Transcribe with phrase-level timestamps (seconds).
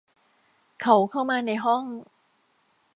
[0.81, 1.85] เขาเข้ามาในห้อง